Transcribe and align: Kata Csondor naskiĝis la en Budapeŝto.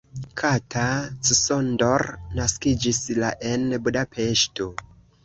Kata 0.41 0.85
Csondor 1.27 2.03
naskiĝis 2.39 3.03
la 3.25 3.29
en 3.51 3.69
Budapeŝto. 3.89 4.69